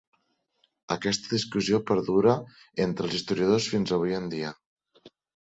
Aquesta 0.95 1.29
discussió 1.33 1.79
perdura 1.91 2.35
entre 2.87 3.07
els 3.09 3.19
historiadors 3.21 3.71
fins 3.75 3.97
avui 3.99 4.21
en 4.23 4.29
dia. 4.37 4.59